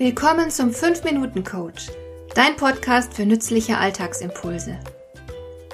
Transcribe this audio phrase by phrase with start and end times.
[0.00, 1.88] Willkommen zum 5-Minuten-Coach,
[2.34, 4.80] dein Podcast für nützliche Alltagsimpulse.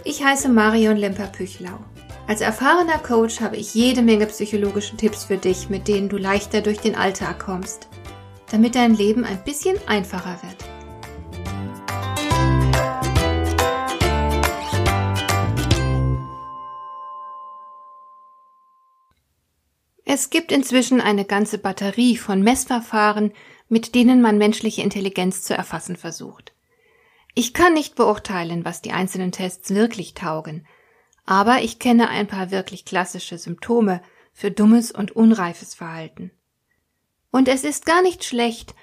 [0.02, 1.78] Ich heiße Marion Lemper-Püchlau.
[2.26, 6.60] Als erfahrener Coach habe ich jede Menge psychologische Tipps für dich, mit denen du leichter
[6.60, 7.86] durch den Alltag kommst,
[8.50, 10.56] damit dein Leben ein bisschen einfacher wird.
[20.08, 23.32] Es gibt inzwischen eine ganze Batterie von Messverfahren,
[23.68, 26.54] mit denen man menschliche Intelligenz zu erfassen versucht.
[27.34, 30.66] Ich kann nicht beurteilen, was die einzelnen Tests wirklich taugen,
[31.24, 34.00] aber ich kenne ein paar wirklich klassische Symptome
[34.32, 36.30] für dummes und unreifes Verhalten.
[37.30, 38.74] Und es ist gar nicht schlecht,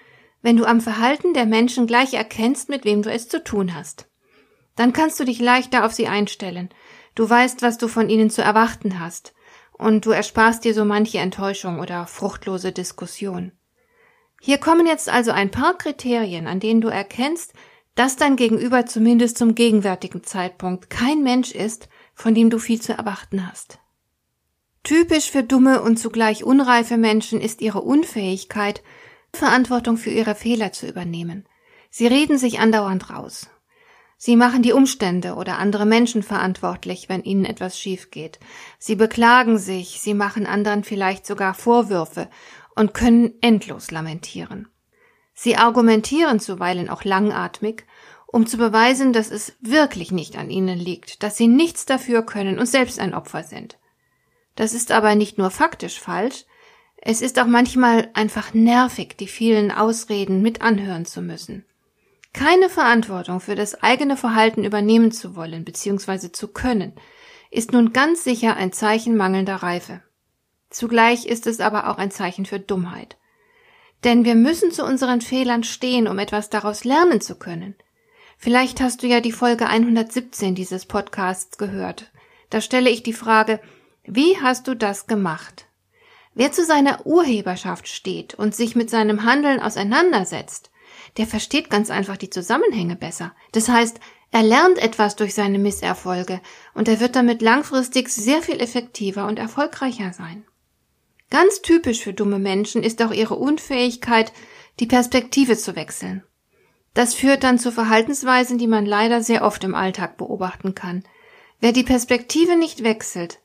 [0.42, 4.10] wenn du am Verhalten der Menschen gleich erkennst, mit wem du es zu tun hast.
[4.76, 6.70] Dann kannst du dich leichter auf sie einstellen.
[7.16, 9.34] Du weißt, was du von ihnen zu erwarten hast.
[9.72, 13.54] Und du ersparst dir so manche Enttäuschung oder fruchtlose Diskussion.
[14.46, 17.54] Hier kommen jetzt also ein paar Kriterien, an denen du erkennst,
[17.96, 22.92] dass dein Gegenüber zumindest zum gegenwärtigen Zeitpunkt kein Mensch ist, von dem du viel zu
[22.92, 23.80] erwarten hast.
[24.84, 28.84] Typisch für dumme und zugleich unreife Menschen ist ihre Unfähigkeit,
[29.32, 31.48] Verantwortung für ihre Fehler zu übernehmen.
[31.90, 33.48] Sie reden sich andauernd raus.
[34.18, 38.40] Sie machen die Umstände oder andere Menschen verantwortlich, wenn ihnen etwas schief geht.
[38.78, 42.30] Sie beklagen sich, sie machen anderen vielleicht sogar Vorwürfe
[42.76, 44.68] und können endlos lamentieren.
[45.34, 47.86] Sie argumentieren zuweilen auch langatmig,
[48.28, 52.60] um zu beweisen, dass es wirklich nicht an ihnen liegt, dass sie nichts dafür können
[52.60, 53.78] und selbst ein Opfer sind.
[54.56, 56.46] Das ist aber nicht nur faktisch falsch,
[57.06, 61.66] es ist auch manchmal einfach nervig, die vielen Ausreden mit anhören zu müssen.
[62.32, 66.32] Keine Verantwortung für das eigene Verhalten übernehmen zu wollen bzw.
[66.32, 66.94] zu können,
[67.52, 70.02] ist nun ganz sicher ein Zeichen mangelnder Reife.
[70.74, 73.16] Zugleich ist es aber auch ein Zeichen für Dummheit.
[74.04, 77.76] Denn wir müssen zu unseren Fehlern stehen, um etwas daraus lernen zu können.
[78.40, 82.12] Vielleicht hast du ja die Folge 117 dieses Podcasts gehört.
[82.50, 83.60] Da stelle ich die Frage,
[84.04, 85.68] wie hast du das gemacht?
[86.34, 90.72] Wer zu seiner Urheberschaft steht und sich mit seinem Handeln auseinandersetzt,
[91.18, 93.36] der versteht ganz einfach die Zusammenhänge besser.
[93.52, 94.00] Das heißt,
[94.32, 96.42] er lernt etwas durch seine Misserfolge
[96.74, 100.44] und er wird damit langfristig sehr viel effektiver und erfolgreicher sein.
[101.34, 104.32] Ganz typisch für dumme Menschen ist auch ihre Unfähigkeit,
[104.80, 106.22] die Perspektive zu wechseln.
[106.94, 111.04] Das führt dann zu Verhaltensweisen, die man leider sehr oft im Alltag beobachten kann.
[111.60, 113.40] Wer die Perspektive nicht wechselt,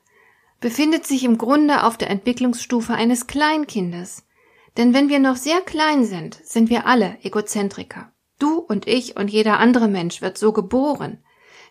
[0.61, 4.23] befindet sich im Grunde auf der Entwicklungsstufe eines Kleinkindes.
[4.77, 8.11] Denn wenn wir noch sehr klein sind, sind wir alle Egozentriker.
[8.37, 11.23] Du und ich und jeder andere Mensch wird so geboren.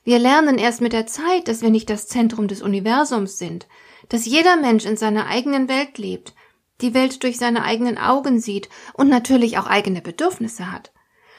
[0.04, 3.66] Wir lernen erst mit der Zeit, dass wir nicht das Zentrum des Universums sind,
[4.08, 6.34] dass jeder Mensch in seiner eigenen Welt lebt,
[6.80, 10.92] die Welt durch seine eigenen Augen sieht und natürlich auch eigene Bedürfnisse hat.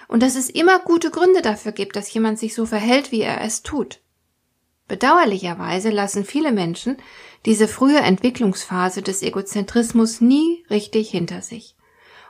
[0.08, 3.42] Und dass es immer gute Gründe dafür gibt, dass jemand sich so verhält, wie er
[3.42, 4.02] es tut.
[4.88, 6.98] Bedauerlicherweise lassen viele Menschen
[7.46, 11.76] diese frühe Entwicklungsphase des Egozentrismus nie richtig hinter sich.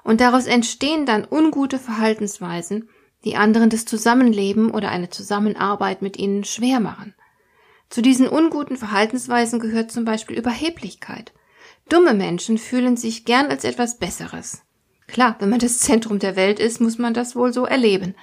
[0.03, 2.89] Und daraus entstehen dann ungute Verhaltensweisen,
[3.25, 7.13] die anderen das Zusammenleben oder eine Zusammenarbeit mit ihnen schwer machen.
[7.89, 11.33] Zu diesen unguten Verhaltensweisen gehört zum Beispiel Überheblichkeit.
[11.89, 14.61] Dumme Menschen fühlen sich gern als etwas Besseres.
[15.07, 18.15] Klar, wenn man das Zentrum der Welt ist, muss man das wohl so erleben.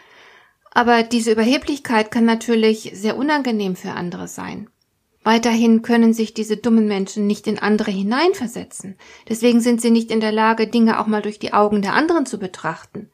[0.71, 4.71] Aber diese Überheblichkeit kann natürlich sehr unangenehm für andere sein.
[5.25, 8.97] Weiterhin können sich diese dummen Menschen nicht in andere hineinversetzen.
[9.29, 12.27] Deswegen sind sie nicht in der Lage, Dinge auch mal durch die Augen der anderen
[12.27, 13.11] zu betrachten.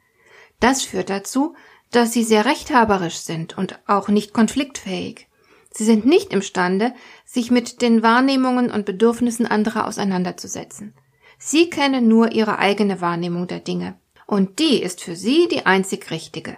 [0.60, 1.56] Das führt dazu,
[1.92, 5.28] dass sie sehr rechthaberisch sind und auch nicht konfliktfähig.
[5.70, 6.92] Sie sind nicht imstande,
[7.25, 10.94] sich mit den Wahrnehmungen und Bedürfnissen anderer auseinanderzusetzen.
[11.38, 13.98] Sie kennen nur ihre eigene Wahrnehmung der Dinge.
[14.26, 16.56] Und die ist für sie die einzig richtige.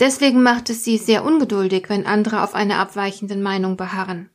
[0.00, 4.30] Deswegen macht es sie sehr ungeduldig, wenn andere auf einer abweichenden Meinung beharren.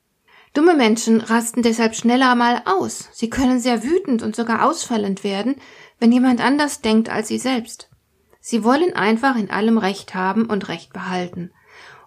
[0.54, 3.10] Dumme Menschen rasten deshalb schneller mal aus.
[3.14, 5.56] Sie können sehr wütend und sogar ausfallend werden,
[6.00, 7.90] wenn jemand anders denkt als sie selbst.
[8.46, 11.52] Sie wollen einfach in allem Recht haben und Recht behalten.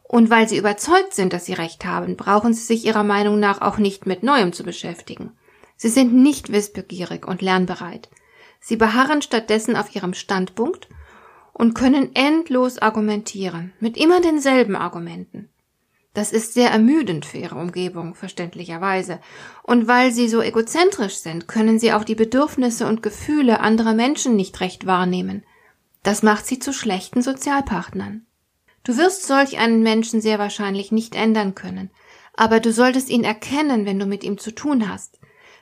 [0.02, 3.62] Und weil sie überzeugt sind, dass sie recht haben, brauchen sie sich ihrer Meinung nach
[3.62, 5.32] auch nicht mit Neuem zu beschäftigen.
[5.76, 8.10] Sie sind nicht wissbegierig und lernbereit.
[8.60, 10.90] Sie beharren stattdessen auf ihrem Standpunkt
[11.54, 15.48] und können endlos argumentieren, mit immer denselben Argumenten.
[16.12, 19.20] Das ist sehr ermüdend für ihre Umgebung, verständlicherweise.
[19.62, 24.36] Und weil sie so egozentrisch sind, können sie auch die Bedürfnisse und Gefühle anderer Menschen
[24.36, 25.42] nicht recht wahrnehmen.
[26.06, 28.26] Das macht sie zu schlechten Sozialpartnern.
[28.84, 31.90] Du wirst solch einen Menschen sehr wahrscheinlich nicht ändern können,
[32.36, 35.18] aber du solltest ihn erkennen, wenn du mit ihm zu tun hast.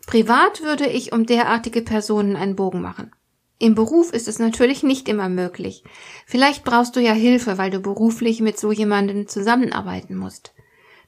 [0.06, 3.12] Privat würde ich um derartige Personen einen Bogen machen.
[3.58, 5.82] Im Beruf ist es natürlich nicht immer möglich.
[6.26, 10.52] Vielleicht brauchst du ja Hilfe, weil du beruflich mit so jemandem zusammenarbeiten musst.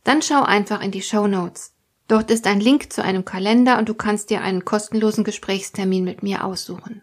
[0.03, 1.75] Dann schau einfach in die Show Notes.
[2.09, 6.23] Dort ist ein Link zu einem Kalender und du kannst dir einen kostenlosen Gesprächstermin mit
[6.23, 7.03] mir aussuchen.